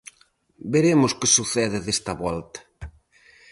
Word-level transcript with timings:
Veremos 0.73 1.11
que 1.19 1.33
sucede 1.37 1.77
desta 1.85 2.13
volta. 2.23 2.59